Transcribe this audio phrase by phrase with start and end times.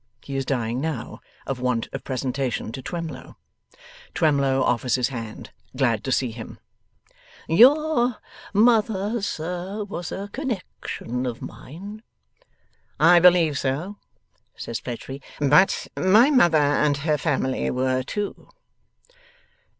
[0.23, 3.37] He is dying now, of want of presentation to Twemlow.
[4.15, 5.51] Twemlow offers his hand.
[5.77, 6.57] Glad to see him.
[7.47, 8.17] 'Your
[8.51, 12.01] mother, sir, was a connexion of mine.'
[12.99, 13.97] 'I believe so,'
[14.55, 18.49] says Fledgeby, 'but my mother and her family were two.